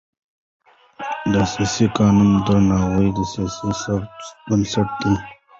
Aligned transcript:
د 1.31 1.33
اساسي 1.45 1.85
قانون 1.97 2.29
درناوی 2.47 3.07
د 3.17 3.19
سیاسي 3.31 3.69
ثبات 3.81 4.19
بنسټ 4.47 4.89
دی 5.01 5.13